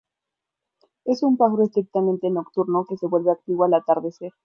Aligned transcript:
Es 1.05 1.21
un 1.21 1.37
pájaro 1.37 1.61
estrictamente 1.65 2.31
nocturno 2.31 2.87
que 2.89 2.97
se 2.97 3.05
vuelve 3.05 3.31
activo 3.33 3.65
al 3.65 3.75
atardecer. 3.75 4.31